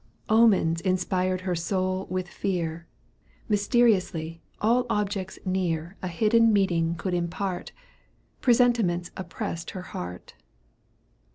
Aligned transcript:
Omens 0.29 0.81
inspired 0.81 1.41
her 1.41 1.53
soul 1.53 2.07
with 2.09 2.27
fear, 2.27 2.87
Mysteriously 3.47 4.41
all 4.59 4.87
objects 4.89 5.37
near 5.45 5.95
A 6.01 6.07
hidden 6.07 6.51
meaning 6.51 6.95
could 6.95 7.13
impart, 7.13 7.71
Presentiments 8.41 9.11
oppressed 9.15 9.69
her 9.77 9.83
heart. 9.93 10.33